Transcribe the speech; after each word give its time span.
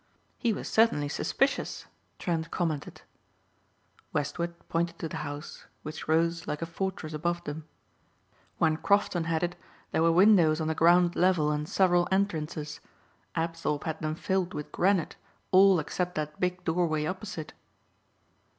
"He 0.39 0.51
was 0.51 0.67
certainly 0.67 1.07
suspicious," 1.07 1.85
Trent 2.17 2.49
commented. 2.49 3.03
Westward 4.11 4.55
pointed 4.67 4.97
to 4.97 5.07
the 5.07 5.17
house 5.21 5.65
which 5.83 6.07
rose 6.07 6.47
like 6.47 6.63
a 6.63 6.65
fortress 6.65 7.13
above 7.13 7.43
them. 7.43 7.67
"When 8.57 8.77
Crofton 8.77 9.25
had 9.25 9.43
it 9.43 9.55
there 9.91 10.01
were 10.01 10.11
windows 10.11 10.59
on 10.59 10.67
the 10.67 10.73
ground 10.73 11.15
level 11.15 11.51
and 11.51 11.69
several 11.69 12.07
entrances. 12.09 12.79
Apthorpe 13.35 13.83
had 13.83 14.01
them 14.01 14.15
filled 14.15 14.55
with 14.55 14.71
granite 14.71 15.17
all 15.51 15.79
except 15.79 16.15
that 16.15 16.39
big 16.39 16.63
doorway 16.63 17.05
opposite." 17.05 17.53